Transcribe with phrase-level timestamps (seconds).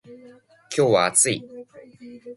[0.75, 1.43] 今日は暑い。